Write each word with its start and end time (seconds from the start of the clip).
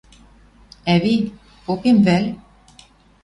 —Ӓви, 0.93 1.17
попем 1.65 1.97
вӓл? 2.05 2.25